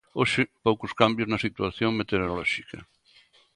Hoxe, 0.19 0.41
poucos 0.65 0.91
cambios 1.01 1.29
na 1.29 1.43
situación 1.45 1.91
meteorolóxica. 1.99 2.79